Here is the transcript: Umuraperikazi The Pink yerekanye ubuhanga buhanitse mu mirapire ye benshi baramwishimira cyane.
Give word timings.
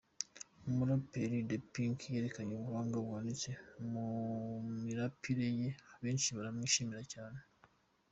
Umuraperikazi 0.67 1.47
The 1.49 1.57
Pink 1.71 1.97
yerekanye 2.15 2.51
ubuhanga 2.55 2.95
buhanitse 3.05 3.49
mu 3.91 4.05
mirapire 4.83 5.47
ye 5.59 5.69
benshi 6.03 6.29
baramwishimira 6.35 7.03
cyane. 7.13 7.39